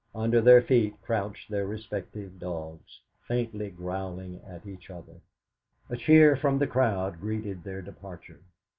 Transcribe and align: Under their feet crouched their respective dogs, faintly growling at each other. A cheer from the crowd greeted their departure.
Under 0.15 0.41
their 0.41 0.63
feet 0.63 0.99
crouched 1.03 1.51
their 1.51 1.67
respective 1.67 2.39
dogs, 2.39 3.01
faintly 3.27 3.69
growling 3.69 4.41
at 4.47 4.65
each 4.65 4.89
other. 4.89 5.21
A 5.91 5.95
cheer 5.95 6.35
from 6.35 6.57
the 6.57 6.65
crowd 6.65 7.21
greeted 7.21 7.63
their 7.63 7.83
departure. 7.83 8.39